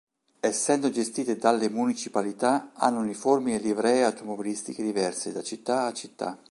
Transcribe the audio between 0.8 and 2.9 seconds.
gestite dalle municipalità,